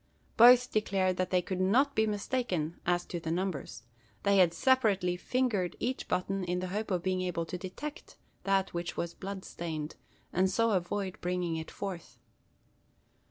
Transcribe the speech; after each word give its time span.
Both 0.35 0.71
declared 0.71 1.17
that 1.17 1.29
they 1.29 1.43
could 1.43 1.61
not 1.61 1.93
be 1.93 2.07
mistaken 2.07 2.79
as 2.87 3.05
to 3.05 3.19
the 3.19 3.29
numbers. 3.29 3.83
They 4.23 4.37
had 4.37 4.51
separately 4.51 5.15
"fingered" 5.15 5.75
each 5.79 6.07
button 6.07 6.43
in 6.43 6.59
the 6.59 6.69
hope 6.69 6.89
of 6.89 7.03
being 7.03 7.21
able 7.21 7.45
to 7.45 7.55
detect 7.55 8.15
that 8.43 8.73
which 8.73 8.97
was 8.97 9.13
bloodstained, 9.13 9.97
and 10.33 10.49
so 10.49 10.71
avoid 10.71 11.21
bringing 11.21 11.55
it 11.55 11.69
forth. 11.69 12.17